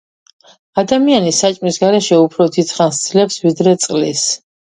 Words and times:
ადამიანი 0.83 1.33
საჭმლის 1.39 1.77
გარეშე 1.83 2.17
უფრო 2.23 2.47
დიდ 2.57 2.73
ხანს 2.79 3.03
ძლებს 3.05 3.39
ვიდრე 3.45 3.77
წყლის 3.85 4.27